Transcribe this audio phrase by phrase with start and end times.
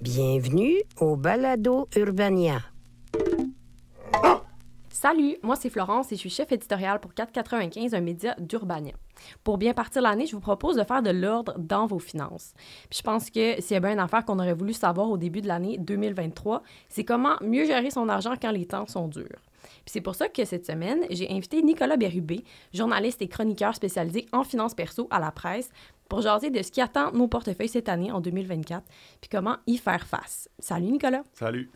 [0.00, 2.60] Bienvenue au Balado Urbania.
[4.90, 8.92] Salut, moi c'est Florence et je suis chef éditorial pour 495, un média d'Urbania.
[9.42, 12.54] Pour bien partir l'année, je vous propose de faire de l'ordre dans vos finances.
[12.88, 15.16] Puis je pense que s'il y a bien une affaire qu'on aurait voulu savoir au
[15.16, 19.47] début de l'année 2023, c'est comment mieux gérer son argent quand les temps sont durs.
[19.84, 24.26] Puis c'est pour ça que cette semaine, j'ai invité Nicolas Bérubé, journaliste et chroniqueur spécialisé
[24.32, 25.70] en finances perso à la presse,
[26.08, 28.82] pour jaser de ce qui attend nos portefeuilles cette année, en 2024,
[29.20, 30.48] puis comment y faire face.
[30.58, 31.22] Salut Nicolas.
[31.34, 31.70] Salut.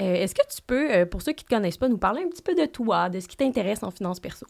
[0.00, 2.22] Euh, Est-ce que tu peux, euh, pour ceux qui ne te connaissent pas, nous parler
[2.22, 4.46] un petit peu de toi, de ce qui t'intéresse en finances perso?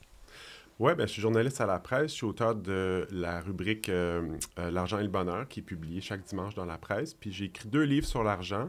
[0.78, 2.10] Oui, ben, je suis journaliste à la presse.
[2.10, 6.24] Je suis auteur de la rubrique euh, L'argent et le bonheur qui est publiée chaque
[6.24, 7.14] dimanche dans la presse.
[7.14, 8.68] Puis j'ai écrit deux livres sur l'argent.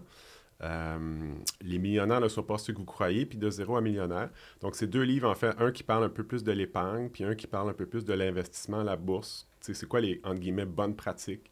[0.64, 4.30] Euh, les millionnaires ne sont pas ceux que vous croyez, puis de zéro à millionnaire.
[4.62, 7.24] Donc, c'est deux livres, en fait, un qui parle un peu plus de l'épargne, puis
[7.24, 9.48] un qui parle un peu plus de l'investissement à la bourse.
[9.60, 11.52] C'est quoi les, entre guillemets, bonnes pratiques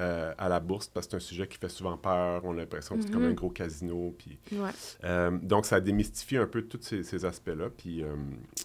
[0.00, 2.44] euh, à la bourse, parce que c'est un sujet qui fait souvent peur.
[2.44, 4.70] On a l'impression que c'est comme un gros casino, puis Ouais.
[5.04, 7.70] Euh, donc, ça démystifie un peu tous ces, ces aspects-là.
[7.76, 8.04] Puis,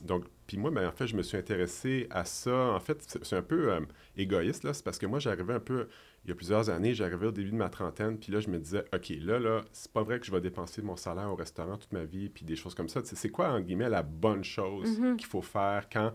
[0.03, 2.55] donc, puis moi, ben, en fait, je me suis intéressé à ça.
[2.73, 3.71] En fait, c'est un peu
[4.17, 4.73] égoïste, là.
[4.73, 5.88] C'est parce que moi, j'arrivais un peu,
[6.25, 8.59] il y a plusieurs années, j'arrivais au début de ma trentaine, puis là, je me
[8.59, 11.78] disais, OK, là, là, c'est pas vrai que je vais dépenser mon salaire au restaurant
[11.78, 13.02] toute ma vie, puis des choses comme ça.
[13.03, 15.17] C'est quoi, en guillemets, la bonne chose Mhm.
[15.17, 16.11] qu'il faut faire quand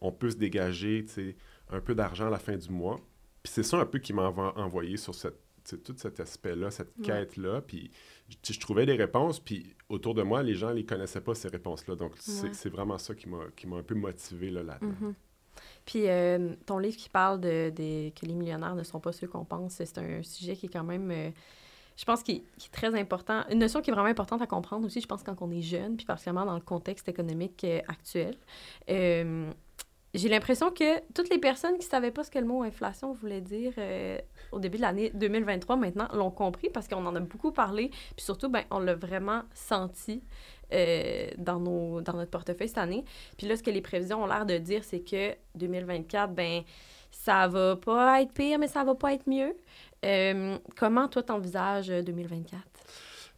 [0.00, 1.36] on peut se dégager, tu sais,
[1.70, 2.96] un peu d'argent à la fin du mois?
[3.42, 5.38] Puis c'est ça un peu qui m'a envo- envoyé sur cette,
[5.84, 7.04] tout cet aspect-là, cette Ouais.
[7.04, 7.60] quête-là.
[7.60, 7.90] Puis
[8.42, 11.48] je- trouvais des réponses, puis autour de moi, les gens ne les connaissaient pas, ces
[11.48, 11.94] réponses-là.
[11.94, 12.54] Donc, c'est Ouais.
[12.54, 14.94] c'est vraiment ça qui m'a qui m'a un peu motivé là, là-dedans.
[15.00, 15.14] Mhm.
[15.84, 19.44] Puis euh, ton livre qui parle de, que les millionnaires ne sont pas ceux qu'on
[19.44, 21.30] pense, c'est un sujet qui est quand même, euh,
[21.96, 23.44] je pense, qui, qui est très important.
[23.50, 25.96] Une notion qui est vraiment importante à comprendre aussi, je pense, quand on est jeune,
[25.96, 28.36] puis particulièrement dans le contexte économique euh, actuel.
[30.14, 33.12] J'ai l'impression que toutes les personnes qui ne savaient pas ce que le mot inflation
[33.12, 33.74] voulait dire
[34.52, 37.90] au début de l'année 2023, maintenant, l'ont compris parce qu'on en a beaucoup parlé.
[38.16, 40.22] Puis surtout, ben, on l'a vraiment senti
[40.72, 43.04] euh, dans, nos, dans notre portefeuille cette année.
[43.36, 46.62] Puis là, ce que les prévisions ont l'air de dire, c'est que 2024, ben
[47.10, 49.56] ça va pas être pire, mais ça va pas être mieux.
[50.04, 52.60] Euh, comment, toi, t'envisages euh, 2024?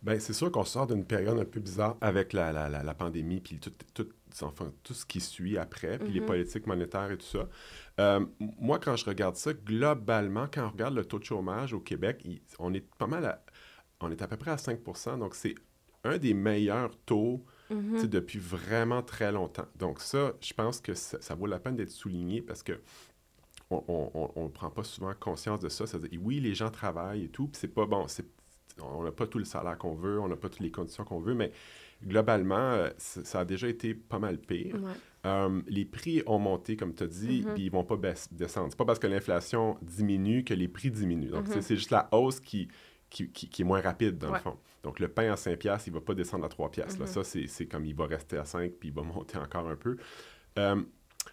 [0.02, 2.94] Ben, c'est sûr qu'on sort d'une période un peu bizarre avec la, la, la, la
[2.94, 4.08] pandémie, puis tout, tout,
[4.42, 6.26] enfin, tout ce qui suit après, puis les Mhm.
[6.26, 7.48] politiques monétaires et tout ça.
[8.00, 11.80] Euh, moi, quand je regarde ça, globalement, quand on regarde le taux de chômage au
[11.80, 13.42] Québec, il- on est pas mal à,
[14.00, 14.80] on est à peu près à 5
[15.18, 15.54] donc c'est
[16.04, 17.98] un des meilleurs taux Mhm.
[17.98, 19.66] sais, depuis vraiment très longtemps.
[19.78, 22.80] Donc ça, je pense que ça, ça vaut la peine d'être souligné parce que
[23.70, 25.86] on ne prend pas souvent conscience de ça.
[25.86, 28.06] C'est-à-dire, oui, les gens travaillent et tout, puis c'est pas bon,
[28.82, 31.20] on n'a pas tout le salaire qu'on veut, on n'a pas toutes les conditions qu'on
[31.20, 31.52] veut, mais
[32.04, 34.74] globalement, euh, ça a déjà été pas mal pire.
[34.74, 34.90] Ouais.
[35.26, 37.54] Euh, les prix ont monté, comme tu as dit, Mhm.
[37.54, 37.96] puis ils vont pas
[38.32, 38.68] descendre.
[38.70, 41.30] C'est pas parce que l'inflation diminue que les prix diminuent.
[41.30, 41.52] Donc, Mhm.
[41.52, 42.68] c'est- c'est juste la hausse qui,
[43.10, 44.38] qui, qui- qui est moins rapide, dans Ouais.
[44.38, 44.56] le fond.
[44.82, 46.98] Donc, le pain à 5 piastres, il va pas descendre à 3 piastres.
[47.00, 47.06] là.
[47.06, 47.12] Mhm.
[47.12, 49.96] Ça, c'est comme il va rester à 5, puis il va monter encore un peu.
[50.58, 50.80] Euh,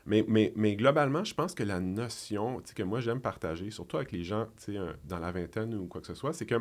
[0.06, 4.12] mais, mais, mais globalement, je pense que la notion que moi j'aime partager, surtout avec
[4.12, 4.48] les gens
[5.06, 6.56] dans la vingtaine ou quoi que ce soit, c'est que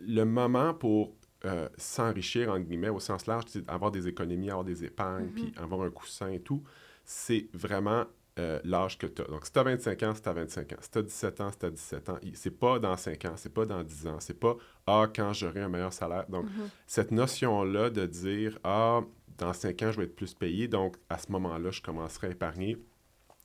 [0.00, 1.14] le moment pour
[1.44, 5.32] euh, s'enrichir, en guillemets, au sens large, c'est avoir des économies, avoir des épargnes, Mhm.
[5.32, 6.64] puis avoir un coussin et tout,
[7.04, 8.04] c'est vraiment
[8.38, 9.24] euh, l'âge que tu as.
[9.26, 10.76] Donc, si tu as 25 ans, c'est à 25 ans.
[10.80, 12.18] Si tu as 17 ans, c'est à 17 ans.
[12.34, 14.56] C'est pas dans 5 ans, c'est pas dans 10 ans, c'est pas
[14.86, 16.26] «Ah, quand j'aurai un meilleur salaire».
[16.28, 16.68] Donc, Mhm.
[16.86, 19.00] cette notion-là de dire Ah,
[19.38, 22.30] dans cinq ans, je vais être plus payé, donc à ce moment-là, je commencerai à
[22.30, 22.76] épargner,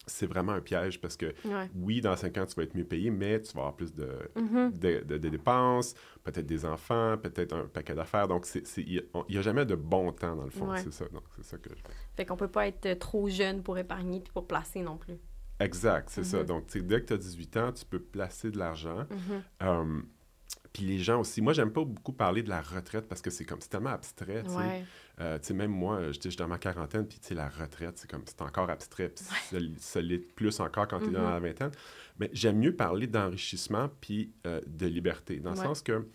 [0.05, 1.69] c'est vraiment un piège parce que Ouais.
[1.75, 4.09] oui, dans cinq ans, tu vas être mieux payé, mais tu vas avoir plus de,
[4.35, 4.71] Mhm.
[4.77, 5.93] de, de- de dépenses,
[6.23, 8.27] peut-être des enfants, peut-être un paquet d'affaires.
[8.27, 10.69] Donc, c'est- c'est- il n'y a, jamais de bon temps, dans le fond.
[10.71, 10.79] Ouais.
[10.83, 11.05] C'est ça.
[11.09, 11.81] Donc, c'est ça que je
[12.15, 15.15] Fait qu'on peut pas être euh, trop jeune pour épargner puis pour placer non plus.
[15.59, 16.39] Exact, c'est ça.
[16.39, 16.45] Mhm.
[16.45, 19.05] Donc, tu sais, dès que tu as 18 ans, tu peux placer de l'argent.
[19.09, 19.43] Mhm.
[19.61, 20.01] Euh,
[20.73, 23.45] puis les gens aussi, moi, j'aime pas beaucoup parler de la retraite parce que c'est
[23.45, 24.55] comme, c'est tellement abstrait, tu sais.
[24.57, 24.83] Ouais.
[25.21, 28.09] Euh, sais, même moi, j'étais j'étais dans ma quarantaine, puis tu sais, la retraite, c'est
[28.09, 29.23] comme, c'est encore abstrait, puis
[29.79, 31.29] ça l'est plus encore quand tu es dans Mhm.
[31.29, 31.71] la vingtaine.
[32.19, 35.63] Mais j'aime mieux parler d'enrichissement puis euh, de liberté, dans le Ouais.
[35.63, 36.07] sens que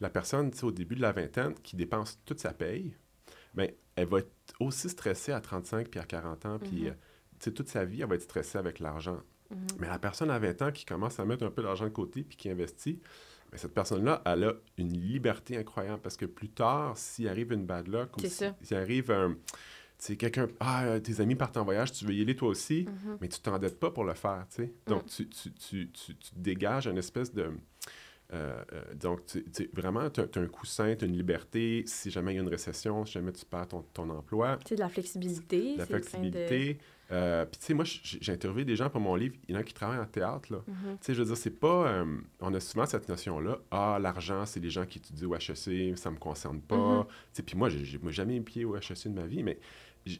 [0.00, 2.96] la personne, tu sais, au début de la vingtaine, qui dépense toute sa paye,
[3.54, 6.88] ben, elle va être aussi stressée à 35 puis à 40 ans, puis, Mhm.
[6.88, 6.92] euh,
[7.38, 9.20] tu sais, toute sa vie, elle va être stressée avec l'argent.
[9.50, 9.58] Mhm.
[9.78, 12.24] Mais la personne à 20 ans qui commence à mettre un peu d'argent de côté
[12.24, 12.98] puis qui investit,
[13.52, 17.66] ben, cette personne-là, elle a une liberté incroyable parce que plus tard, s'il arrive une
[17.66, 19.36] bad luck ou si- s'il arrive un.
[20.04, 20.48] Tu quelqu'un.
[20.58, 23.18] Ah, tes amis partent en voyage, tu veux y aller toi aussi, Mhm.
[23.20, 24.72] mais tu t'endettes pas pour le faire, tu sais.
[24.88, 25.06] Donc, Mm.
[25.06, 27.52] tu, tu, tu, tu, tu dégages une espèce de.
[28.32, 31.84] Euh, euh, donc, tu, tu- vraiment, tu as, un coussin, tu as une liberté.
[31.86, 34.74] Si jamais il y a une récession, si jamais tu perds ton, ton emploi, Tu
[34.74, 35.74] de la flexibilité.
[35.74, 36.78] de la flexibilité.
[37.10, 39.34] Euh, Puis, tu sais, moi, j'ai interviewé des gens pour mon livre.
[39.48, 40.58] Il y en a qui travaillent en théâtre, là.
[40.66, 40.74] Mhm.
[40.92, 41.88] Tu sais, je veux dire, c'est pas...
[41.88, 43.58] euh, on a souvent cette notion-là.
[43.70, 46.76] Ah, l'argent, c'est les gens qui étudient au HEC, ça me concerne pas.
[47.00, 47.04] Mhm.
[47.04, 49.58] Tu sais, puis moi, j'ai jamais mis pied au HEC de ma vie, mais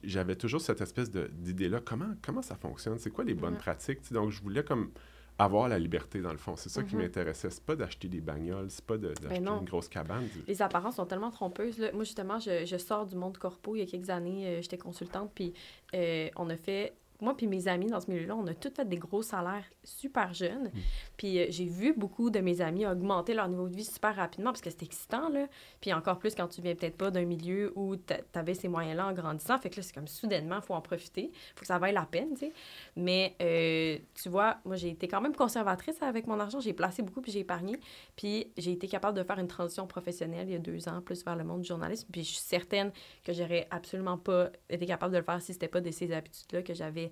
[0.04, 1.80] j'avais toujours cette espèce d'idée-là.
[1.84, 2.98] Comment, comment ça fonctionne?
[2.98, 3.58] C'est quoi les bonnes Ouais.
[3.58, 4.02] pratiques?
[4.02, 4.90] Tu sais, donc, je voulais comme
[5.38, 6.54] avoir la liberté, dans le fond.
[6.56, 7.02] C'est ça qui Mhm.
[7.02, 7.50] m'intéressait.
[7.50, 10.28] C'est pas d'acheter des bagnoles, c'est pas de- d'acheter une grosse cabane.
[10.46, 11.78] Les apparences sont tellement trompeuses.
[11.78, 11.90] Là.
[11.92, 13.74] Moi, justement, je, je sors du monde corpo.
[13.74, 15.52] Il y a quelques années, euh, j'étais consultante, puis
[15.94, 16.92] euh, on a fait...
[17.22, 20.34] Moi puis mes amis dans ce milieu-là, on a tous fait des gros salaires super
[20.34, 20.64] jeunes.
[20.64, 20.80] Mm.
[21.16, 24.50] Puis euh, j'ai vu beaucoup de mes amis augmenter leur niveau de vie super rapidement
[24.50, 25.46] parce que c'était excitant, là.
[25.80, 29.06] Puis encore plus quand tu viens peut-être pas d'un milieu où tu avais ces moyens-là
[29.06, 29.56] en grandissant.
[29.58, 31.30] Fait que là, c'est comme soudainement, il faut en profiter.
[31.54, 32.52] faut que ça vaille la peine, tu sais.
[32.96, 36.58] Mais euh, tu vois, moi, j'ai été quand même conservatrice avec mon argent.
[36.58, 37.78] J'ai placé beaucoup puis j'ai épargné.
[38.16, 41.24] Puis j'ai été capable de faire une transition professionnelle il y a deux ans, plus
[41.24, 42.08] vers le monde du journalisme.
[42.10, 42.90] Puis je suis certaine
[43.22, 46.62] que j'aurais absolument pas été capable de le faire si c'était pas de ces habitudes-là
[46.62, 47.11] que j'avais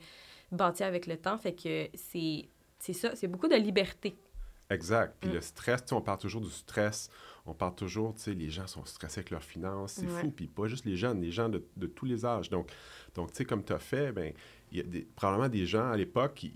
[0.52, 1.38] bâties avec le temps.
[1.38, 2.49] Fait que c'est
[2.93, 4.17] ça, c'est beaucoup de liberté.
[4.70, 5.17] Exact.
[5.20, 5.35] Puis Mm.
[5.35, 7.11] le stress, tu sais, on parle toujours du stress.
[7.44, 9.94] On parle toujours, tu sais, les gens sont stressés avec leurs finances.
[9.94, 10.20] C'est Ouais.
[10.20, 10.31] fou.
[10.31, 12.50] Puis pas juste les jeunes, les gens de, de tous les âges.
[12.50, 12.70] Donc,
[13.14, 14.32] donc tu sais, comme tu as fait, ben,
[14.70, 16.55] il y a des, probablement des gens à l'époque qui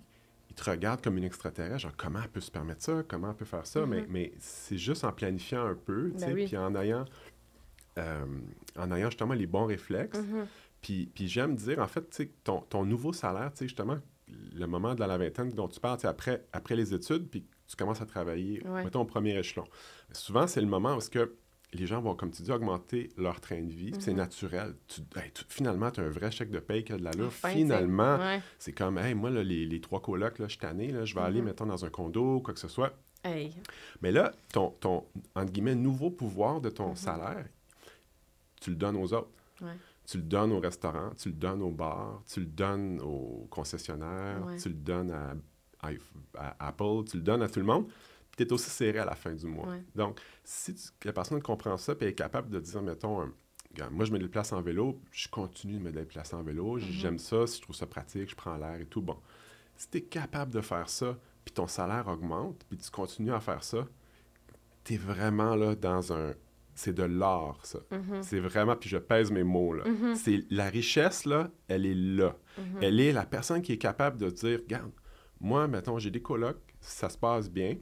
[0.51, 1.79] ils te regardent comme une extraterrestre.
[1.81, 3.03] Genre, comment elle peut se permettre ça?
[3.09, 3.85] Comment elle peut faire ça?
[3.87, 4.07] Mais, Mhm.
[4.11, 6.45] mais c'est juste en planifiant un peu, tu Ben sais, oui.
[6.47, 7.05] puis en ayant,
[7.99, 8.25] euh,
[8.77, 10.19] en ayant justement les bons réflexes.
[10.19, 10.47] Mhm.
[10.85, 13.97] Puis, puis j'aime dire, en fait, tu sais, ton, ton nouveau salaire, tu sais, justement,
[14.29, 18.03] le moment de la vingtaine dont tu parles, après, après les études, puis tu commences
[18.03, 18.85] à travailler, Ouais.
[18.85, 19.65] mettons, au premier échelon.
[20.13, 21.37] Souvent, c'est le moment où est-ce que
[21.73, 23.93] les gens vont, comme tu dis, augmenter leur train de vie.
[23.99, 24.19] C'est Mhm.
[24.19, 24.75] naturel.
[24.87, 27.29] Tu, hey, tu- finalement, tu as un vrai chèque de paye qui a de l'allure.
[27.29, 28.43] Enfin, finalement, Ouais.
[28.59, 31.15] c'est comme, hey, moi, là, les, les trois colocs, là, je suis tanné, là, je
[31.15, 31.47] vais aller, Mhm.
[31.47, 32.93] mettons, dans un condo, quoi que ce soit.
[33.25, 33.55] Hey.
[34.03, 36.97] Mais là, ton, ton entre guillemets, nouveau pouvoir de ton Mhm.
[36.97, 37.47] salaire,
[38.61, 39.31] tu le donnes aux autres.
[39.63, 39.73] Ouais.
[40.07, 44.45] Tu le donnes au restaurant, tu le donnes au bar, tu le donnes au concessionnaire,
[44.47, 44.57] Ouais.
[44.59, 45.35] tu le donnes à,
[46.59, 47.87] Apple, tu le donnes à tout le monde,
[48.31, 49.69] puis tu es aussi serré à la fin du mois.
[49.69, 49.83] Ouais.
[49.95, 54.05] Donc, si tu- la personne comprend ça puis est capable de dire, mettons, euh, moi,
[54.05, 56.81] je me déplace en vélo, je continue de me déplacer en vélo, Mhm.
[56.81, 59.03] j'aime ça, si je trouve ça pratique, je prends l'air et tout.
[59.03, 59.17] Bon,
[59.77, 63.41] si tu es capable de faire ça, puis ton salaire augmente, puis tu continues à
[63.41, 63.87] faire ça,
[64.85, 66.33] tu es vraiment là dans un...
[66.75, 67.79] C'est de l'art, ça.
[67.91, 68.23] Mhm.
[68.23, 69.85] C'est vraiment, puis je pèse mes mots, là.
[69.89, 70.17] Mhm.
[70.17, 72.37] C'est la richesse, là, elle est là.
[72.59, 72.65] Mhm.
[72.83, 74.91] Elle est la personne qui est capable de dire, regarde,
[75.41, 77.77] moi, mettons, j'ai des colocs, ça se passe bien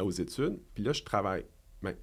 [0.00, 1.44] aux études, puis là, je travaille.
[1.82, 2.00] Mais, tu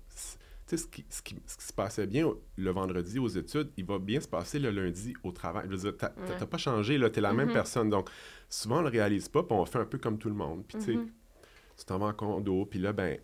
[0.65, 3.85] sais, ce qui, ce, qui, ce qui se passait bien le vendredi aux études, il
[3.85, 5.63] va bien se passer le lundi au travail.
[5.68, 7.89] Je veux dire, t'as pas changé, là, t'es la même personne.
[7.89, 8.09] Donc,
[8.50, 10.65] souvent, on le réalise pas, puis on fait un peu comme tout le monde.
[10.68, 11.00] Puis, tu sais,
[11.77, 13.18] tu t'en vas en condo, puis là, ben,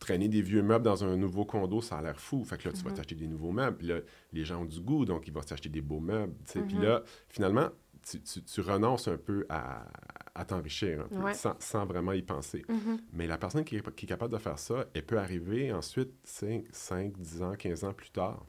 [0.00, 2.42] traîner des vieux meubles dans un nouveau condo, ça a l'air fou.
[2.44, 2.96] Fait que là, tu vas Mhm.
[2.96, 3.76] t'acheter des nouveaux meubles.
[3.76, 4.00] Puis là,
[4.32, 6.32] les gens ont du goût, donc ils vont s'acheter des beaux meubles.
[6.52, 6.82] Puis Mhm.
[6.82, 7.68] là, finalement,
[8.02, 9.86] tu, tu- tu renonces un peu à,
[10.34, 11.34] à t'enrichir, un peu, Ouais.
[11.34, 12.64] sans, sans vraiment y penser.
[12.68, 12.98] Mhm.
[13.12, 16.10] Mais la personne qui est, qui est capable de faire ça, elle peut arriver ensuite
[16.24, 18.46] 5, 5, 10 ans, 15 ans plus tard.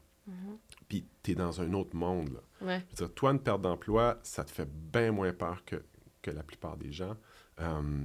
[0.88, 2.30] Puis tu es dans un autre monde.
[2.32, 2.66] Là.
[2.66, 2.82] Ouais.
[2.94, 5.82] Je veux dire, toi, une perte d'emploi, ça te fait bien moins peur que,
[6.22, 7.16] que la plupart des gens.
[7.60, 8.04] Euh,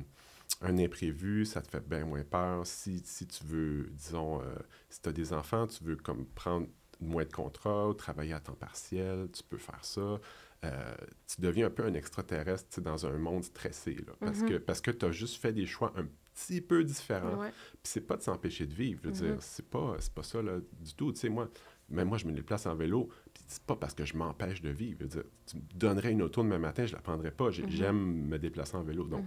[0.61, 2.65] un imprévu, ça te fait bien moins peur.
[2.65, 4.55] Si, si tu veux, disons, euh,
[4.89, 6.67] si tu as des enfants, tu veux comme prendre
[6.99, 10.19] moins de contrats, travailler à temps partiel, tu peux faire ça.
[10.65, 10.95] Euh,
[11.27, 14.49] tu deviens un peu un extraterrestre dans un monde stressé, là, parce Mhm.
[14.49, 17.35] que, parce que tu as juste fait des choix un petit peu différents.
[17.37, 17.49] Ouais.
[17.51, 18.99] Puis c'est pas de s'empêcher de vivre.
[19.03, 19.33] Je veux Mhm.
[19.33, 21.11] dire, c'est pas, pas ça là, du tout.
[21.11, 21.47] Tu sais, moi,
[21.89, 24.69] même moi, je me déplace en vélo, puis c'est pas parce que je m'empêche de
[24.69, 24.97] vivre.
[24.99, 27.49] Je veux dire, tu me donnerais une auto demain matin, je la prendrais pas.
[27.49, 27.69] Mhm.
[27.69, 29.05] J'aime me déplacer en vélo.
[29.07, 29.23] Donc.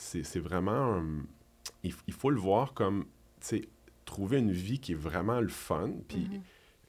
[0.00, 0.96] C'est vraiment...
[0.96, 1.22] euh,
[1.82, 3.04] il, il faut le voir comme,
[3.40, 3.68] tu sais,
[4.04, 5.92] trouver une vie qui est vraiment le fun.
[6.08, 6.28] Puis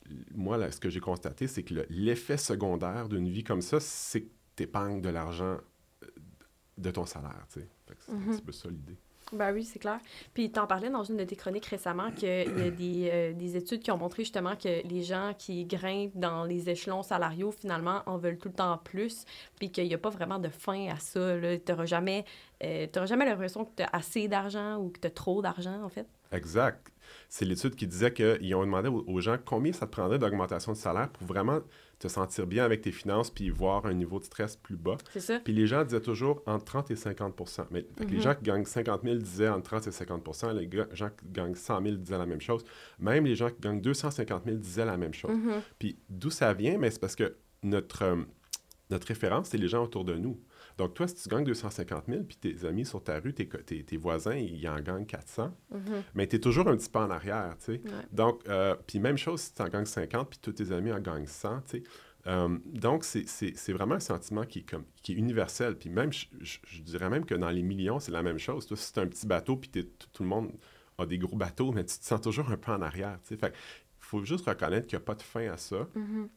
[0.10, 0.24] Mhm.
[0.36, 3.80] moi, là, ce que j'ai constaté, c'est que le- l'effet secondaire d'une vie comme ça,
[3.80, 5.58] c'est que tu épargnes de l'argent
[6.04, 6.08] euh,
[6.78, 7.68] de ton salaire, tu sais.
[8.00, 8.36] C'est un Mhm.
[8.36, 8.98] petit peu ça l'idée.
[9.34, 10.00] Ben oui, c'est clair.
[10.34, 13.56] Puis t'en parlais dans une de tes chroniques récemment qu'il y a des, euh, des
[13.56, 18.02] études qui ont montré justement que les gens qui grimpent dans les échelons salariaux, finalement,
[18.06, 19.26] en veulent tout le temps plus,
[19.58, 21.36] puis qu'il n'y a pas vraiment de fin à ça.
[21.40, 22.26] Tu n'auras jamais,
[22.64, 25.90] euh, jamais l'impression que tu as assez d'argent ou que tu as trop d'argent, en
[25.90, 26.08] fait.
[26.32, 26.92] Exact.
[27.30, 30.72] C'est l'étude qui disait qu'ils ont demandé aux aux gens combien ça te prendrait d'augmentation
[30.72, 31.60] de salaire pour vraiment
[32.02, 34.98] te sentir bien avec tes finances puis voir un niveau de stress plus bas.
[35.14, 35.40] C'est ça?
[35.40, 39.02] Puis les gens disaient toujours entre 30 et 50 Mais les gens qui gagnent 50
[39.04, 42.42] 000 disaient entre 30 et 50% Les gens qui gagnent 100 000 disaient la même
[42.42, 42.64] chose.
[43.00, 45.32] Même les gens qui gagnent 250 000 disaient la même chose.
[45.32, 45.62] Mhm.
[45.78, 46.78] Puis d'où ça vient?
[46.78, 48.18] Mais c'est parce que notre, euh,
[48.90, 50.40] notre référence, c'est les gens autour de nous.
[50.82, 53.84] Donc, toi, si tu gagnes 250 000, puis tes amis sur ta rue, tes, tes,
[53.84, 55.56] tes voisins, ils en gagnent 400,
[56.16, 57.72] mais tu es toujours un petit peu en arrière, tu sais.
[57.86, 57.92] Ouais.
[58.12, 61.00] Donc, euh, puis même chose si tu en gagnes 50, puis tous tes amis en
[61.00, 61.84] gagnent 100, tu sais.
[62.28, 65.76] Euh, donc, c'est- vraiment un sentiment qui est, comme, qui est universel.
[65.78, 68.66] Puis même, je, je- je dirais même que dans les millions, c'est la même chose.
[68.66, 69.70] Toi, si tu un petit bateau, puis
[70.14, 70.52] tout le monde
[70.98, 73.38] a des gros bateaux, mais tu te sens toujours un peu en arrière, tu sais.
[73.38, 75.88] Fait il faut juste reconnaître qu'il n'y a pas de fin à ça.
[75.96, 76.28] Mhm.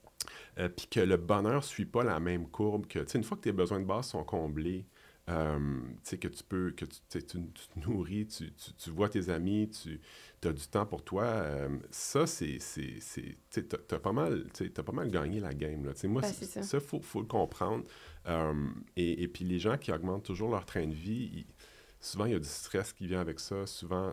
[0.58, 3.24] Euh, puis que le bonheur ne suit pas la même courbe que, tu sais, une
[3.24, 4.86] fois que tes besoins de base sont comblés,
[5.30, 9.08] euh, tu sais, que tu peux, que tu, tu tu- te nourris, tu, tu- vois
[9.08, 9.98] tes amis, tu
[10.46, 12.58] as du temps pour toi, euh, ça, c'est,
[13.50, 14.44] tu t'as pas mal,
[15.10, 15.94] gagné la game, là.
[15.94, 16.62] Tu sais, moi, Ben, ça.
[16.62, 17.84] ça, faut, faut le comprendre.
[18.26, 18.52] Euh,
[18.96, 21.46] et, et puis les gens qui augmentent toujours leur train de vie, ils-
[22.00, 24.12] souvent, il y a du stress qui vient avec ça, souvent...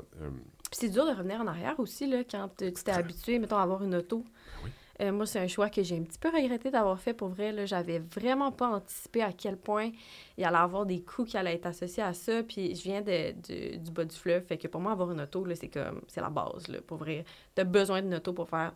[0.72, 3.64] Puis c'est dur de revenir en arrière aussi, là, quand tu t'es habitué, mettons, à
[3.64, 4.24] avoir une auto.
[4.64, 4.70] oui.
[5.02, 7.52] Euh, moi, c'est un choix que j'ai un petit peu regretté d'avoir fait pour vrai.
[7.52, 7.66] Là.
[7.66, 9.92] J'avais vraiment pas anticipé à quel point
[10.38, 12.44] il allait avoir des coûts qui allaient être associés à ça.
[12.44, 14.44] Puis je viens de, du bas du fleuve.
[14.44, 16.68] Fait que pour moi, avoir une auto, c'est comme c'est la base.
[16.68, 17.26] Là, pour vrai.
[17.56, 18.74] T'as besoin d'une auto pour faire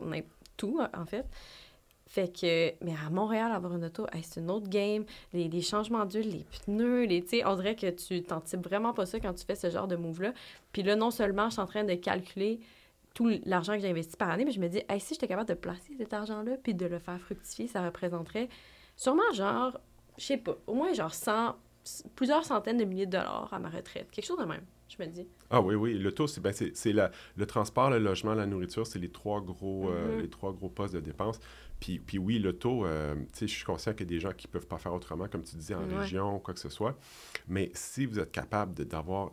[0.58, 1.25] tout, en fait.
[2.08, 5.05] Fait que, mais à Montréal, avoir une auto, c'est une autre game.
[5.34, 9.34] Les, changements d'huile, les pneus, les, on dirait que tu t'anticipes vraiment pas ça quand
[9.34, 10.34] tu fais ce genre de move-là.
[10.72, 12.60] Puis là, non seulement je suis en train de calculer
[13.15, 15.50] tout l'argent que j'ai investi par année, mais je me dis, hey, si j'étais capable
[15.50, 18.50] de placer cet argent-là puis de le faire fructifier, ça représenterait
[18.95, 19.79] sûrement genre,
[20.17, 21.55] je sais pas, au moins genre 100,
[22.15, 24.12] plusieurs centaines de milliers de dollars à ma retraite.
[24.12, 25.27] Quelque chose de même, je me dis.
[25.50, 25.93] Ah oui, oui.
[25.98, 29.10] Le taux, c'est ben, c'est- c'est la- le transport, le logement, la nourriture, c'est les
[29.12, 30.22] trois gros euh, Mhm.
[30.22, 31.39] les trois gros postes de dépenses.
[31.85, 34.31] Puis, puis oui, taux, euh, tu sais, je suis conscient qu'il y a des gens
[34.31, 35.99] qui peuvent pas faire autrement, comme tu disais, en Ouais.
[35.99, 36.97] région ou quoi que ce soit.
[37.47, 39.29] Mais si vous êtes capable d'avoir,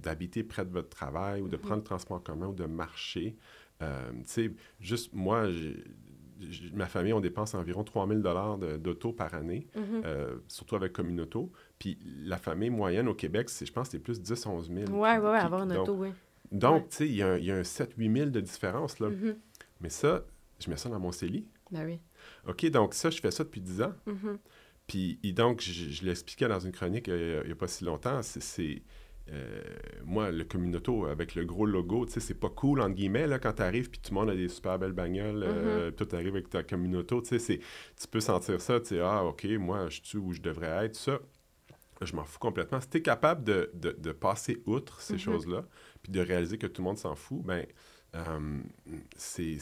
[0.00, 1.62] d'habiter près de votre travail ou de Mhm.
[1.62, 3.36] prendre le transport en commun ou de marcher,
[3.80, 5.46] euh, tu sais, juste moi,
[6.72, 10.02] ma famille, on dépense environ 3000 dollars d'auto par année, Mhm.
[10.04, 11.52] euh, surtout avec Communauto.
[11.78, 14.90] Puis la famille moyenne au Québec, c'est, je pense, c'est plus 10-11 000.
[14.90, 16.08] Ouais, ouais, ouais, avoir une auto, oui.
[16.50, 16.88] donc, Ouais.
[16.88, 19.10] tu sais, il y a un, il y a un 7-8 000 de différence, là.
[19.10, 19.36] Mhm.
[19.80, 20.24] Mais ça,
[20.58, 21.46] je mets ça dans mon CELI.
[21.70, 22.00] Ben oui.
[22.46, 23.94] OK, donc ça, je fais ça depuis 10 ans.
[24.06, 24.38] Mhm.
[24.86, 27.84] Puis, et donc, je, je l'expliquais dans une chronique euh, il n'y a pas si
[27.84, 28.82] longtemps, c'est...
[29.30, 29.62] euh,
[30.04, 33.38] moi, le communauto avec le gros logo, tu sais, c'est pas cool, entre guillemets, là,
[33.38, 35.94] quand tu arrives, puis tout le monde a des super belles bagnoles, euh, Mm-hmm.
[35.94, 37.58] tout arrive avec ta communauto, tu sais,
[37.98, 40.96] tu peux sentir ça, tu sais, ah, OK, moi, je suis où je devrais être,
[40.96, 41.18] ça.
[42.02, 42.80] Je m'en fous complètement.
[42.82, 45.18] Si tu es capable de, de- de passer outre ces Mhm.
[45.20, 45.64] choses-là,
[46.02, 47.64] puis de réaliser que tout le monde s'en fout, ben
[48.14, 48.60] euh,
[49.16, 49.58] c'est-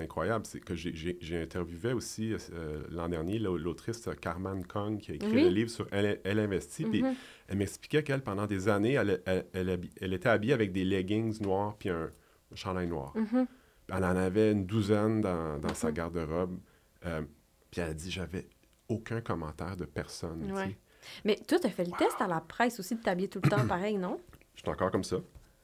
[0.00, 0.44] incroyable.
[0.46, 5.30] C'est que j'ai- interviewé aussi euh, l'an dernier l'au- l'autrice Carmen Kong qui a écrit
[5.32, 5.42] Oui.
[5.42, 6.84] le livre sur Elle, Elle investit.
[6.84, 7.14] Puis Mhm.
[7.48, 11.76] elle m'expliquait qu'elle, pendant des années, elle, elle- elle était habillée avec des leggings noirs
[11.78, 12.10] puis un
[12.54, 13.12] chandail noir.
[13.16, 13.46] Mhm.
[13.90, 15.94] Elle en avait une douzaine dans, dans sa Mhm.
[15.94, 16.58] garde-robe.
[17.06, 17.22] Euh,
[17.70, 18.46] puis elle a dit J'avais
[18.88, 20.44] aucun commentaire de personne.
[20.46, 20.52] tu.
[20.52, 20.76] Ouais.
[21.24, 23.56] Mais toi, t'as fait le test à la presse aussi de t'habiller tout le temps
[23.68, 24.20] pareil, non?
[24.54, 25.18] Je suis encore comme ça.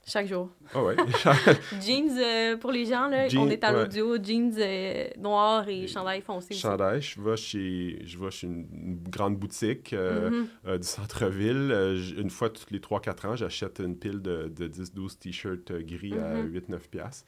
[0.06, 0.50] Chaque jour.
[0.74, 0.96] Ah ouais.
[1.80, 3.80] Jeans, euh, pour les gens, là, Jean- on est à ouais.
[3.84, 8.66] l'audio, jeans euh, noirs et chandail foncé chandail, je vais chez, je vais chez une,
[8.72, 10.46] une grande boutique euh, Mhm.
[10.66, 12.14] euh, du centre-ville.
[12.18, 16.34] Une fois tous les 3-4 ans, j'achète une pile de, de 10-12 t-shirts gris à
[16.34, 16.52] Mhm.
[16.52, 17.26] 8-9 piastres.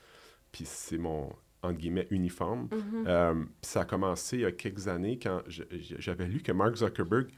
[0.53, 1.31] Puis c'est mon,
[1.63, 2.69] entre guillemets, uniforme.
[2.69, 2.79] Puis
[3.63, 5.41] ça a commencé il y a quelques années quand
[5.99, 7.29] j'avais lu que Mark Zuckerberg,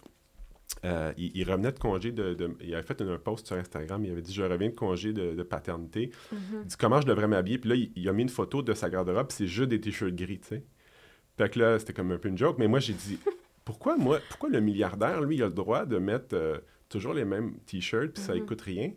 [0.84, 4.04] euh, il, il revenait de congé de, de- Il avait fait un post sur Instagram,
[4.04, 6.10] il avait dit «Je reviens de congé de, de paternité.
[6.32, 6.38] Mhm.
[6.62, 7.58] Il dit comment je devrais m'habiller?
[7.58, 10.14] Puis là, il, il a mis une photo de sa garde-robe, c'est juste des t-shirts
[10.14, 10.64] gris, tu sais.
[11.36, 13.18] Fait que là, c'était comme un peu une joke, mais moi, j'ai dit
[13.64, 16.58] pourquoi, moi, pourquoi le milliardaire, lui, il a le droit de mettre euh,
[16.88, 18.40] toujours les mêmes t-shirts, puis ça Mhm.
[18.40, 18.92] ne coûte rien.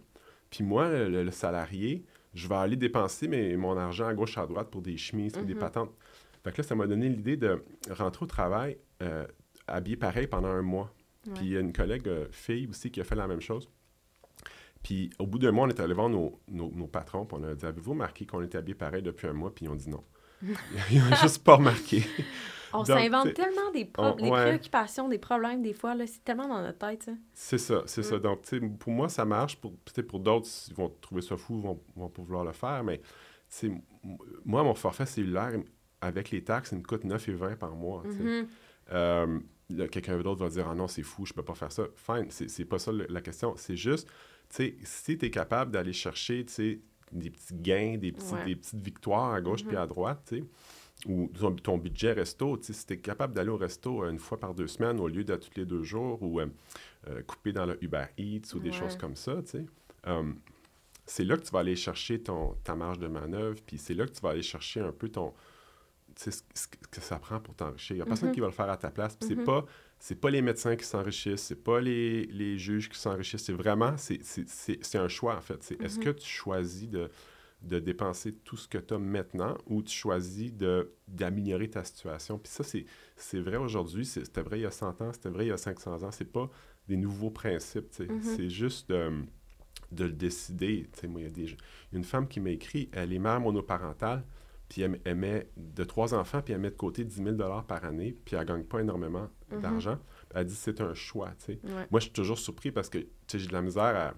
[0.50, 4.38] Puis moi, le, le- le salarié, je vais aller dépenser mes- mon argent à gauche,
[4.38, 5.60] à droite pour des chemises, pour des Mhm.
[5.60, 5.92] patentes.
[6.44, 9.26] Fait que là, ça m'a donné l'idée de rentrer au travail euh,
[9.68, 10.94] habillé pareil pendant un mois.
[11.28, 11.34] Ouais.
[11.36, 13.70] Puis il y a une collègue euh, fille aussi qui a fait la même chose.
[14.84, 17.44] Puis au bout d'un mois, on est allé voir nos, nos, nos patrons, puis on
[17.44, 19.54] a dit Avez-vous remarqué qu'on était habillé pareil depuis un mois?
[19.54, 20.04] Puis ils ont dit non.
[20.92, 22.04] ils n'ont juste pas remarqué.
[22.74, 24.46] On s'invente tellement des, pro- on- des ouais.
[24.48, 27.12] préoccupations, des problèmes, des fois, c'est tellement dans notre tête, ça.
[27.34, 28.16] C'est ça, c'est ça.
[28.18, 28.22] Mm.
[28.22, 29.58] Donc, tu sais, pour moi, ça marche.
[29.58, 29.74] Pour,
[30.08, 32.84] pour d'autres, ils vont trouver ça fou, ils vont, vont pas vouloir le faire.
[32.84, 33.04] Mais, tu
[33.50, 33.82] sais, m-
[34.46, 35.52] moi, mon forfait cellulaire,
[36.00, 38.04] avec les taxes, il me coûte 9,20 par mois.
[38.06, 38.48] Mhm.
[38.94, 39.40] Euh,
[39.92, 41.86] Quelqu'un d'autre va dire Ah non, c'est fou, je peux pas faire ça.
[41.96, 43.54] Fine, c'est pas ça la question.
[43.58, 44.08] C'est juste,
[44.50, 46.80] tu sais, si tu es capable d'aller chercher, tu sais,
[47.12, 48.46] des petits gains, des, petits- Ouais.
[48.46, 50.44] des petites victoires à gauche puis à droite, tu sais,
[51.08, 54.12] ou ton, ton budget resto, tu sais, si tu es capable d'aller au resto euh,
[54.12, 56.48] une fois par deux semaines au lieu de tous les deux jours ou euh,
[57.10, 58.76] euh, couper dans le Uber Eats ou des Ouais.
[58.78, 59.66] choses comme ça, tu sais,
[61.06, 64.06] c'est là que tu vas aller chercher ton, ta marge de manœuvre, puis c'est là
[64.06, 65.34] que tu vas aller chercher un peu ton,
[66.16, 67.96] sais, ce, que ça prend pour t'enrichir.
[67.96, 68.36] Il n'y a personne Mhm.
[68.36, 69.16] qui va le faire à ta place.
[69.16, 69.36] Puis Mhm.
[69.40, 69.66] c'est pas
[70.04, 73.44] c'est pas les médecins qui s'enrichissent, c'est pas les, les juges qui s'enrichissent.
[73.44, 75.62] C'est vraiment, c'est, c'est, c'est, c'est un choix, en fait.
[75.62, 76.06] C'est est-ce Mhm.
[76.06, 77.10] que tu choisis de,
[77.62, 80.52] de dépenser tout ce que tu as maintenant ou tu choisis
[81.08, 82.40] d'améliorer ta situation?
[82.40, 85.30] Puis ça, c'est, c'est vrai aujourd'hui, c'est- c'était vrai il y a 100 ans, c'était
[85.30, 86.12] vrai il y a 500 ans.
[86.12, 86.50] C'est pas
[86.88, 87.88] des nouveaux principes.
[88.00, 88.22] Mhm.
[88.24, 89.12] C'est juste de,
[89.92, 90.88] de le décider.
[90.94, 92.90] Tu sais, moi, il y a des, il y a une femme qui m'a écrit,
[92.92, 94.24] elle est mère monoparentale,
[94.72, 97.36] puis elle, elle met de trois enfants, puis elle met de côté 10 000
[97.68, 99.60] par année, puis elle gagne pas énormément Mhm.
[99.62, 99.98] d'argent.
[100.34, 101.60] Elle dit c'est un choix, tu sais.
[101.66, 101.88] Ouais.
[101.92, 104.14] Moi, je suis toujours surpris parce que, tu sais, j'ai de la misère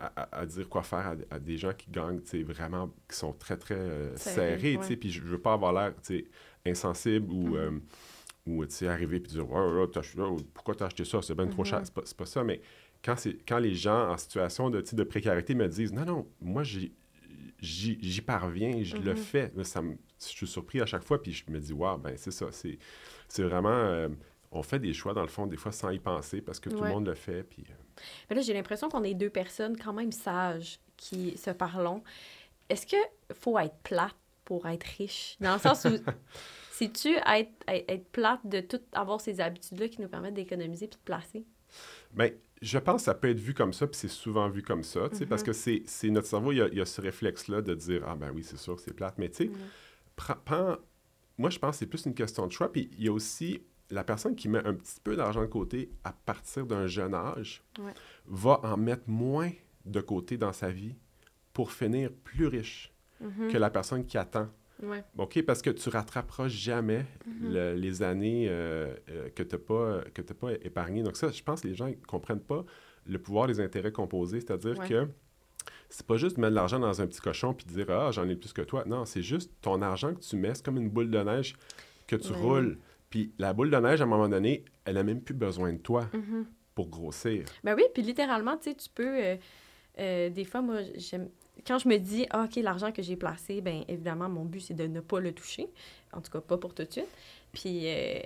[0.00, 3.16] à, à- dire quoi faire à, à des gens qui gagnent, tu sais, vraiment, qui
[3.16, 6.24] sont très, très euh, Serrés, tu sais, puis je veux pas avoir l'air, tu sais,
[6.66, 7.48] insensible ou...
[7.48, 7.56] Mhm.
[7.56, 7.70] euh,
[8.46, 11.20] ou tu sais, arriver puis dire ouais, ouais, t'as acheté- oh, pourquoi t'as acheté ça,
[11.20, 11.66] c'est bien trop Mhm.
[11.68, 11.80] cher.
[11.84, 12.62] C'est pas, pas ça, mais
[13.04, 16.62] quand, c'est, quand les gens en situation de, de précarité me disent non, non, moi
[16.62, 16.94] j'y,
[17.60, 19.16] j'y, parviens, je le Mhm.
[19.16, 22.16] fais, ça me, je suis surpris à chaque fois, puis je me dis waouh, ben
[22.16, 22.78] c'est ça, c'est,
[23.28, 23.70] c'est vraiment.
[23.70, 24.08] euh,
[24.50, 26.84] on fait des choix, dans le fond, des fois sans y penser parce que tout
[26.84, 27.42] le monde le fait.
[27.42, 27.74] Puis, euh,
[28.30, 32.02] Mais là, j'ai l'impression qu'on est deux personnes quand même sages qui se parlons.
[32.68, 32.96] Est-ce que
[33.34, 35.36] faut être plate pour être riche?
[35.40, 35.96] Dans le sens où,
[36.70, 40.98] sais-tu être, être, être plate de tout avoir ces habitudes-là qui nous permettent d'économiser puis
[40.98, 41.44] de placer?
[42.14, 44.82] Ben, je pense que ça peut être vu comme ça, puis c'est souvent vu comme
[44.82, 45.46] ça, tu sais, parce Mhm.
[45.46, 48.02] que c'est, c'est notre cerveau, il y a, il y a ce réflexe-là de dire
[48.06, 49.16] Ah, ben oui, c'est sûr que c'est plate.
[49.18, 49.50] Mais tu sais,
[51.38, 52.72] moi, je pense que c'est plus une question de choix.
[52.72, 55.90] Puis il y a aussi la personne qui met un petit peu d'argent de côté
[56.04, 57.92] à partir d'un jeune âge Ouais.
[58.26, 59.50] va en mettre moins
[59.86, 60.94] de côté dans sa vie
[61.52, 63.50] pour finir plus riche Mhm.
[63.50, 64.48] que la personne qui attend.
[64.82, 65.02] Ouais.
[65.16, 65.42] OK?
[65.42, 67.52] Parce que tu rattraperas jamais Mhm.
[67.52, 71.02] le- les années euh, euh, que tu n'as pas, que t'as pas épargnées.
[71.02, 72.64] Donc ça, je pense que les gens ne comprennent pas
[73.06, 74.40] le pouvoir des intérêts composés.
[74.40, 74.88] C'est-à-dire Ouais.
[74.88, 75.08] que
[75.88, 78.36] c'est pas juste mettre de l'argent dans un petit cochon puis dire «Ah, j'en ai
[78.36, 78.84] plus que toi».
[78.86, 81.56] Non, c'est juste ton argent que tu mets, c'est comme une boule de neige
[82.06, 82.38] que tu Ouais.
[82.38, 82.78] roules.
[83.10, 85.78] Puis la boule de neige, à un moment donné, elle n'a même plus besoin de
[85.78, 86.46] toi Mhm.
[86.74, 87.46] pour grossir.
[87.64, 89.18] Ben oui, puis littéralement, tu sais, tu peux...
[89.24, 89.36] euh,
[89.98, 91.28] euh, des fois, moi, j'aime...
[91.66, 94.74] Quand je me dis, ah, OK, l'argent que j'ai placé, ben évidemment, mon but, c'est
[94.74, 95.68] de ne pas le toucher.
[96.12, 97.08] En tout cas, pas pour tout de suite.
[97.52, 98.20] Puis euh,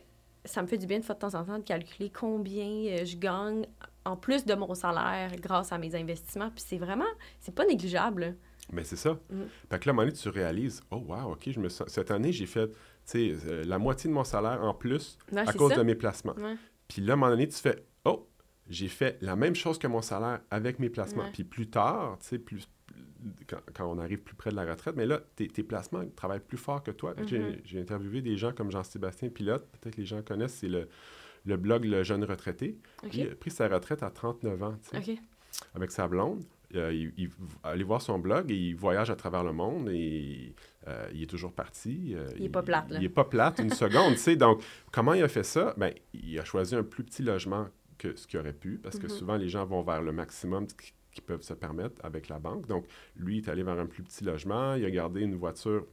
[0.45, 3.05] ça me fait du bien de fois de temps en temps de calculer combien euh,
[3.05, 3.67] je gagne
[4.05, 6.51] en plus de mon salaire grâce à mes investissements.
[6.51, 7.07] Puis c'est vraiment...
[7.41, 8.37] C'est pas négligeable.
[8.73, 9.19] Mais c'est ça.
[9.71, 11.89] Fait que là, à un moment donné, tu réalises «Oh, wow, OK, je me sens...
[11.89, 15.53] cette année, j'ai fait, tu sais, euh, la moitié de mon salaire en plus à
[15.53, 15.79] cause ça.
[15.79, 16.57] de mes placements.» Ouais.
[16.89, 18.29] Puis là, à un moment donné, tu fais Oh,
[18.69, 21.25] j'ai fait la même chose que mon salaire avec mes placements.
[21.25, 21.33] Ouais.
[21.33, 22.69] Puis plus tard, tu sais, plus,
[23.47, 26.41] quand, quand on arrive plus près de la retraite, mais là, tes, tes placements travaillent
[26.41, 27.15] plus fort que toi.
[27.27, 27.57] J'ai- Mhm.
[27.65, 30.89] J'ai interviewé des gens comme Jean-Sébastien Pilote, peut-être que les gens connaissent, c'est le,
[31.45, 32.77] le blog Le Jeune Retraité.
[33.05, 33.15] OK.
[33.15, 34.77] Il a pris sa retraite à 39 ans,
[35.75, 36.43] avec sa blonde.
[36.75, 37.31] Euh, il, il-
[37.65, 40.55] allez voir son blog et il voyage à travers le monde et
[40.89, 42.15] euh, il est toujours parti.
[42.15, 42.99] euh, Il est pas plate, là.
[42.99, 44.37] Il est pas plate une seconde, tu sais.
[44.37, 45.75] Donc, comment il a fait ça?
[45.77, 49.05] Ben, il a choisi un plus petit logement que ce qu'il aurait pu parce que
[49.07, 49.11] Mhm.
[49.13, 50.67] souvent, les gens vont vers le maximum
[51.13, 52.67] qu- qu'ils peuvent se permettre avec la banque.
[52.67, 54.75] Donc, lui, il est allé vers un plus petit logement.
[54.75, 55.87] Il a gardé une voiture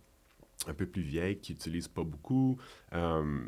[0.68, 2.58] un peu plus vieille qu'il n'utilise pas beaucoup.
[2.94, 3.42] Euh,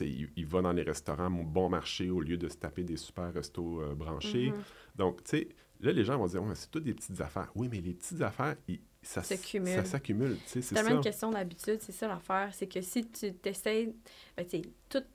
[0.00, 3.32] il, il va dans les restaurants bon marché au lieu de se taper des super
[3.32, 4.50] restos euh, branchés.
[4.50, 4.62] Mhm.
[4.96, 5.48] Donc, tu sais,
[5.80, 7.50] là, les gens vont dire, Ouais, c'est toutes des petites affaires.
[7.54, 8.56] Oui, mais les petites affaires,
[9.02, 9.22] ça,
[9.84, 10.36] s'accumule.
[10.46, 12.50] C'est tellement une question d'habitude, c'est ça l'affaire.
[12.52, 13.94] C'est que si tu t'essayes,
[14.36, 15.06] ben, tu sais, toute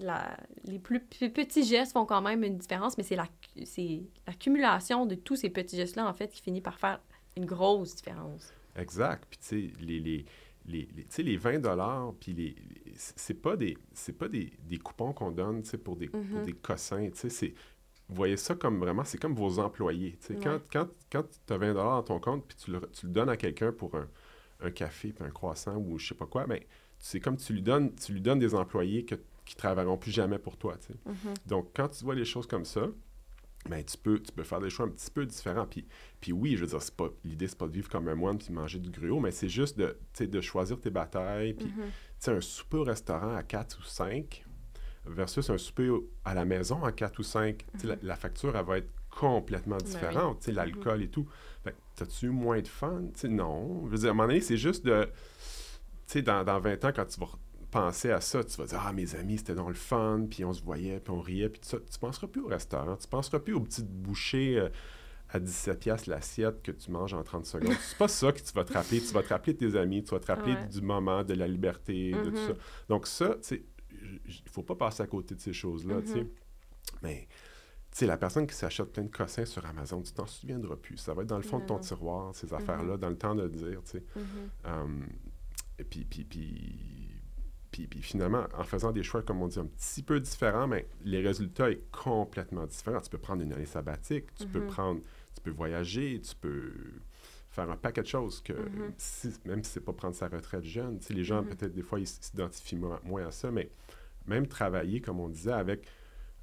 [0.00, 3.28] la, les plus p- petits gestes font quand même une différence, mais c'est la-
[3.64, 7.00] c'est l'accumulation de tous ces petits gestes-là, en fait, qui finit par faire
[7.36, 8.52] une grosse différence.
[8.76, 9.24] Exact.
[9.28, 10.24] Puis, tu sais, les, les,
[10.66, 12.50] les, les- les 20 puis les,
[12.84, 16.08] les- c'est pas des, c'est pas des, des coupons qu'on donne, tu sais, pour des,
[16.08, 16.44] pour Mhm.
[16.44, 17.54] des cossins, tu sais, c'est...
[18.10, 20.16] Vous voyez ça comme vraiment, c'est comme vos employés.
[20.20, 20.34] tu sais.
[20.34, 20.40] Ouais.
[20.42, 23.28] Quand, quand, quand tu as 20 dans ton compte, puis tu le, tu le donnes
[23.28, 24.08] à quelqu'un pour un,
[24.60, 26.58] un café, puis un croissant, ou je sais pas quoi, ben,
[26.98, 30.38] c'est comme tu lui donnes, tu lui donnes des employés que, qui travailleront plus jamais
[30.38, 30.76] pour toi.
[30.78, 30.98] tu sais.
[31.04, 31.34] Mhm.
[31.46, 32.86] Donc, quand tu vois les choses comme ça,
[33.68, 35.66] ben, tu, peux, tu peux faire des choix un petit peu différents.
[35.66, 35.86] Puis,
[36.20, 38.38] puis oui, je veux dire, c'est pas, l'idée, c'est pas de vivre comme un moine
[38.38, 41.54] puis manger du gruau, mais c'est juste de, de choisir tes batailles.
[41.54, 41.72] Puis, Mhm.
[41.76, 44.44] tu sais, un souper au restaurant à 4 ou 5
[45.06, 45.90] versus un souper
[46.24, 48.90] à la maison à 4 ou 5, tu sais, la, la facture, elle va être
[49.10, 49.90] complètement Ben oui.
[49.92, 50.38] différente.
[50.40, 51.26] Tu sais, l'alcool et tout.
[51.64, 53.02] Fait que t'as-tu eu moins de fun?
[53.24, 53.84] Non.
[53.86, 55.04] Je veux dire, à un moment donné, c'est juste de...
[56.06, 57.26] Tu sais, dans, dans 20 ans, quand tu vas
[57.70, 60.52] penser à ça, tu vas dire «Ah, mes amis, c'était dans le fun, puis on
[60.52, 63.38] se voyait, puis on riait, puis tout ça.» Tu penseras plus au restaurant, tu penseras
[63.40, 64.68] plus aux petites bouchées euh,
[65.30, 67.74] à 17 piastres l'assiette que tu manges en 30 secondes.
[67.82, 69.00] C'est pas ça que tu vas te rappeler.
[69.00, 70.66] Tu vas te rappeler de tes amis, tu vas te rappeler Ouais.
[70.68, 72.46] du moment, de la liberté, de tout Mhm.
[72.48, 72.52] ça.
[72.88, 73.64] Donc ça, tu sais,
[74.24, 76.20] j- il faut pas passer à côté de ces choses-là, tu sais.
[76.22, 76.28] Mhm.
[77.02, 77.28] Mais,
[77.90, 80.96] tu sais, la personne qui s'achète plein de cossins sur Amazon, tu t'en souviendras plus.
[80.96, 81.80] Ça va être dans le fond de ton Non.
[81.80, 84.04] tiroir, ces affaires-là, dans le temps de le dire, tu sais.
[85.80, 86.97] Et puis, puis, puis,
[87.70, 90.86] puis, puis finalement, en faisant des choix, comme on dit, un petit peu différents, mais
[91.04, 93.00] les résultats sont complètement différents.
[93.00, 94.66] Tu peux prendre une année sabbatique, tu peux Mhm.
[94.66, 95.00] prendre,
[95.34, 96.72] tu peux voyager, tu peux
[97.50, 98.92] faire un paquet de choses que, Mhm.
[98.96, 101.48] si- même si c'est pas prendre sa retraite jeune, les gens, Mhm.
[101.48, 103.70] peut-être, des fois, ils s'identifient moins, moins à ça, mais
[104.26, 105.86] même travailler, comme on disait, avec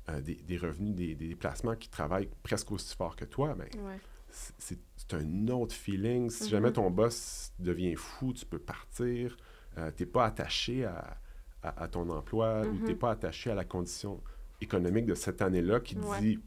[0.08, 3.68] euh, des, des revenus, des, des déplacements qui travaillent presque aussi fort que toi, ben,
[3.84, 3.98] Ouais.
[4.30, 4.78] c'est-
[5.14, 6.30] un autre feeling.
[6.30, 9.36] Si jamais ton boss devient fou, tu peux partir.
[9.78, 11.18] Euh, tu n'es pas attaché à,
[11.64, 12.78] à- à ton emploi ou Mhm.
[12.80, 14.22] tu n'es pas attaché à la condition
[14.62, 16.20] économique de cette année-là qui Ouais.
[16.22, 16.40] dit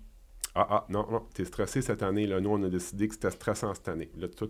[0.54, 2.26] Ah, ah, non, non, tu es stressé cette année.
[2.26, 2.40] Là.
[2.40, 4.10] Nous, on a décidé que c'était stressant cette année.
[4.16, 4.48] Là, toi,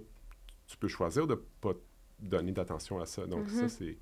[0.66, 1.72] tu peux choisir de ne pas
[2.20, 3.26] donner d'attention à ça.
[3.26, 3.48] Donc, Mhm.
[3.48, 3.98] ça, c'est.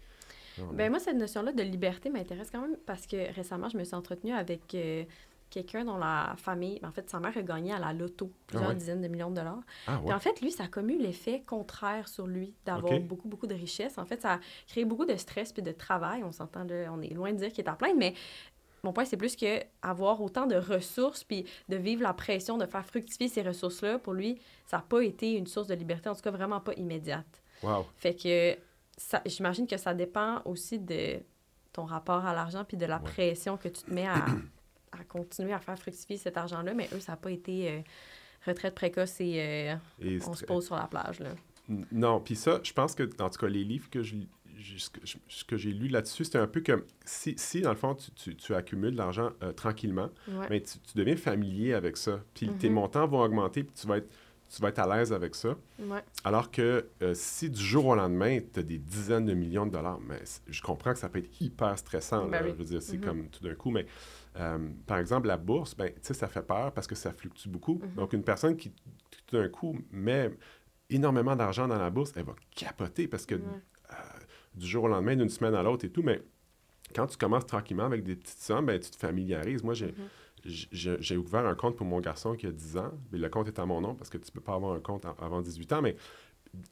[0.56, 3.82] vraiment- Ben moi, cette notion-là de liberté m'intéresse quand même parce que récemment, je me
[3.84, 5.04] suis entretenue avec euh,
[5.50, 8.74] quelqu'un dont la famille, en fait, sa mère a gagné à la loto plusieurs ouais?
[8.74, 9.60] dizaines de millions de dollars.
[9.86, 13.28] ah, Puis en fait, lui, ça a comme eu l'effet contraire sur lui d'avoir beaucoup,
[13.28, 13.98] beaucoup de richesse.
[13.98, 16.24] En fait, ça a créé beaucoup de stress puis de travail.
[16.24, 18.14] On s'entend, on est loin de dire qu'il est à plein, mais
[18.84, 22.66] mon point, c'est plus que avoir autant de ressources puis de vivre la pression de
[22.66, 26.14] faire fructifier ces ressources-là, pour lui, ça n'a pas été une source de liberté, en
[26.14, 27.42] tout cas vraiment pas immédiate.
[27.62, 27.86] Wow.
[27.96, 28.56] Fait que
[29.26, 31.18] j'imagine que ça dépend aussi de
[31.72, 33.02] ton rapport à l'argent puis de la Ouais.
[33.04, 34.24] pression que tu te mets à,
[35.00, 36.74] à continuer à faire fructifier cet argent-là.
[36.74, 37.80] Mais eux, ça n'a pas été euh,
[38.46, 41.20] retraite précoce et euh, Et on se pose sur la plage.
[41.20, 41.30] Là.
[41.92, 44.14] Non, puis ça, je pense que, en tout cas, les livres que je
[44.92, 47.76] que je- ce que j'ai lu là-dessus, c'était un peu comme si, si dans le
[47.76, 50.46] fond, tu, tu- tu accumules de l'argent euh, tranquillement, Ouais.
[50.48, 52.20] mais tu, tu deviens familier avec ça.
[52.32, 52.74] Puis tes Mhm.
[52.76, 54.08] montants vont augmenter, puis tu vas être,
[54.48, 55.56] tu vas être à l'aise avec ça.
[55.78, 56.00] Ouais.
[56.24, 59.72] Alors que euh, si du jour au lendemain, tu as des dizaines de millions de
[59.72, 62.24] dollars, mais je comprends que ça peut être hyper stressant.
[62.26, 62.46] Ben là.
[62.46, 62.52] oui.
[62.52, 63.04] Je veux dire, c'est Mhm.
[63.04, 63.84] comme tout d'un coup, mais
[64.38, 67.74] euh, par exemple, la bourse, ben, ça fait peur parce que ça fluctue beaucoup.
[67.82, 67.94] Mhm.
[67.96, 68.70] Donc, une personne qui,
[69.26, 70.30] tout d'un coup, met
[70.90, 73.94] énormément d'argent dans la bourse, elle va capoter parce que euh,
[74.54, 76.22] du jour au lendemain, d'une semaine à l'autre et tout, mais
[76.94, 79.62] quand tu commences tranquillement avec des petites sommes, ben, tu te familiarises.
[79.64, 80.08] Moi, j'ai, Mhm.
[80.44, 83.48] j'ai, j'ai ouvert un compte pour mon garçon qui a 10 ans, mais le compte
[83.48, 85.82] est à mon nom parce que tu peux pas avoir un compte avant 18 ans,
[85.82, 85.96] mais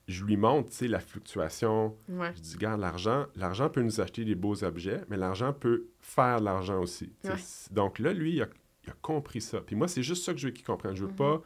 [0.08, 1.96] je lui montre, tu sais, la fluctuation.
[2.08, 2.32] Ouais.
[2.36, 6.40] Je dis, regarde, l'argent, l'argent peut nous acheter des beaux objets, mais l'argent peut faire
[6.40, 7.12] de l'argent aussi.
[7.24, 7.30] Ouais.
[7.70, 8.46] Donc là, lui, il a,
[8.84, 9.60] il a compris ça.
[9.60, 10.94] Puis moi, c'est juste ça que je veux qu'il comprenne.
[10.94, 11.16] Je veux Mhm.
[11.16, 11.44] pas, tu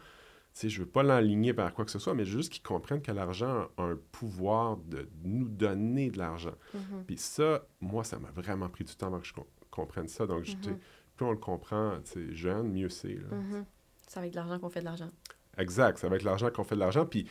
[0.53, 3.12] sais, je veux pas l'enligner vers quoi que ce soit, mais juste qu'il comprenne que
[3.12, 6.55] l'argent a un pouvoir de nous donner de l'argent.
[6.74, 7.05] Mhm.
[7.07, 10.27] Puis ça, moi, ça m'a vraiment pris du temps avant que je com- comprenne ça.
[10.27, 10.79] Donc, sais, Mhm.
[11.16, 13.14] plus on le comprend, tu sais, jeune, mieux c'est.
[13.14, 13.37] là.
[13.37, 13.64] Mhm.
[14.07, 15.11] C'est avec de l'argent qu'on fait de l'argent.
[15.59, 15.98] Exact.
[15.98, 17.05] C'est avec l'argent qu'on fait de l'argent.
[17.05, 17.27] Puis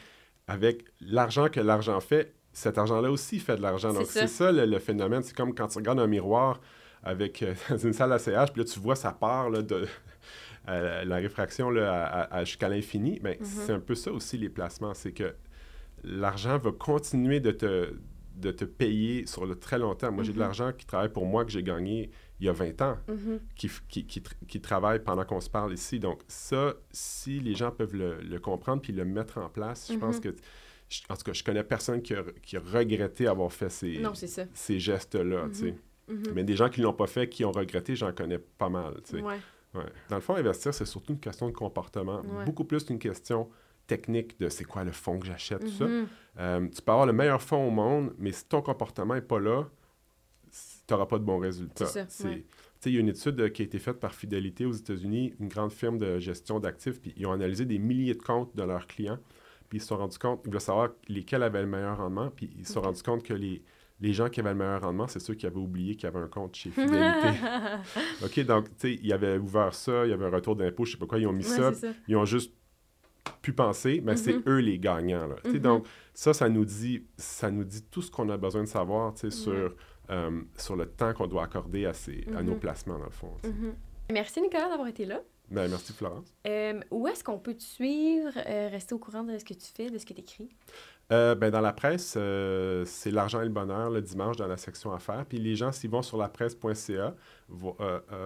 [0.47, 3.93] avec l'argent que l'argent fait, cet argent-là aussi fait de l'argent.
[3.93, 4.45] Donc, C'est ça.
[4.45, 5.21] ça, le, le phénomène.
[5.23, 6.59] C'est comme quand tu regardes un miroir
[7.03, 9.85] avec euh, dans une salle d'ACH, puis là, tu vois ça part là, de
[10.69, 13.19] euh, la réfraction là, à- à- à- jusqu'à l'infini.
[13.23, 13.45] Mais Mhm.
[13.45, 14.93] c'est un peu ça aussi, les placements.
[14.93, 15.35] C'est que
[16.03, 17.93] l'argent va continuer de te,
[18.35, 20.15] de te payer sur le très long terme.
[20.15, 20.43] Moi, j'ai de Mhm.
[20.43, 23.39] l'argent qui travaille pour moi que j'ai gagné il y a 20 ans Mhm.
[23.55, 25.99] qui, qui, qui, qui travaillent pendant qu'on se parle ici.
[25.99, 29.97] Donc, ça, si les gens peuvent le, le comprendre puis le mettre en place, je
[29.97, 30.21] pense Mhm.
[30.21, 30.35] que.
[30.89, 34.01] je- en tout cas, je connais personne qui a, qui a regretté avoir fait ces,
[34.53, 35.47] ces gestes-là.
[35.47, 36.23] Mhm.
[36.33, 38.93] Mais des gens qui ne l'ont pas fait, qui ont regretté, j'en connais pas mal.
[39.13, 39.21] Ouais.
[39.73, 39.83] Ouais.
[40.09, 42.21] Dans le fond, investir, c'est surtout une question de comportement.
[42.21, 42.45] Ouais.
[42.45, 43.49] Beaucoup plus qu'une question
[43.85, 45.85] technique de c'est quoi le fonds que j'achète, tout ça.
[46.39, 49.39] Euh, tu peux avoir le meilleur fonds au monde, mais si ton comportement n'est pas
[49.39, 49.63] là,
[50.87, 51.85] tu n'auras pas de bons résultats.
[52.09, 52.45] C'est
[52.85, 55.49] Il y a une étude euh, qui a été faite par Fidelity aux États-Unis, une
[55.49, 58.87] grande firme de gestion d'actifs, puis ils ont analysé des milliers de comptes de leurs
[58.87, 59.19] clients,
[59.69, 62.49] puis ils se sont rendus compte, ils voulaient savoir lesquels avaient le meilleur rendement, puis
[62.57, 63.61] ils se sont rendus compte que les,
[63.99, 66.27] les gens qui avaient le meilleur rendement, c'est ceux qui avaient oublié qu'ils avaient un
[66.27, 67.39] compte chez Fidelity.
[68.23, 70.91] OK, donc, tu sais, ils avaient ouvert ça, il y avait un retour d'impôt, je
[70.93, 72.53] sais pas quoi, ils ont mis Ouais, ça, ils ont juste
[73.41, 74.43] pu penser, mais c'est Mhm.
[74.47, 75.27] eux les gagnants.
[75.27, 75.35] Là.
[75.45, 75.57] Mhm.
[75.59, 79.13] Donc, ça, ça nous, dit, ça nous dit tout ce qu'on a besoin de savoir
[79.15, 79.75] tu sais, sur.
[80.09, 82.59] Euh, sur le temps qu'on doit accorder à, ces, à nos Mhm.
[82.59, 83.31] placements, dans le fond.
[83.43, 83.73] Mhm.
[84.11, 85.21] Merci Nicolas d'avoir été là.
[85.49, 86.33] Ben, merci, Florence.
[86.45, 89.67] Euh, où est-ce qu'on peut te suivre, euh, rester au courant de ce que tu
[89.73, 90.49] fais, de ce que tu écris?
[91.09, 92.17] Ben, dans la presse,
[92.85, 95.25] c'est l'argent et le bonheur le dimanche dans la section affaires.
[95.25, 97.15] Puis les gens, s'ils vont sur lapresse.ca,
[97.47, 97.77] vo-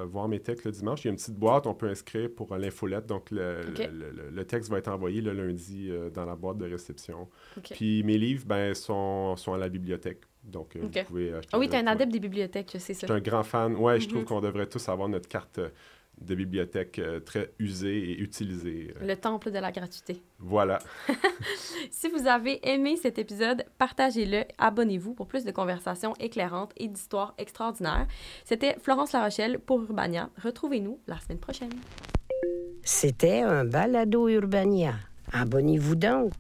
[0.08, 2.56] voir mes textes le dimanche, il y a une petite boîte, on peut inscrire pour
[2.58, 3.06] l'infolette.
[3.06, 3.88] Donc le, Ok.
[3.94, 7.30] le, le- le texte va être envoyé le lundi dans la boîte de réception.
[7.70, 10.22] Puis mes livres ben, sont, sont à la bibliothèque.
[10.44, 11.50] Donc euh, vous pouvez acheter.
[11.54, 13.08] Ah oui, tu es un adepte des bibliothèques, je sais ça.
[13.08, 13.76] Je suis un grand fan.
[13.76, 14.28] Ouais, je trouve Mhm.
[14.28, 15.70] qu'on devrait tous avoir notre carte euh,
[16.20, 18.94] de bibliothèque euh, très usée et utilisée.
[19.02, 20.22] Euh, Le temple de la gratuité.
[20.40, 20.80] Voilà.
[21.90, 27.34] Si vous avez aimé cet épisode, partagez-le, abonnez-vous pour plus de conversations éclairantes et d'histoires
[27.38, 28.08] extraordinaires.
[28.46, 30.30] C'était Florence Larochelle pour Urbania.
[30.42, 31.72] Retrouvez-nous la semaine prochaine.
[32.84, 34.94] C'était un balado Urbania.
[35.32, 36.32] Abonnez-vous donc.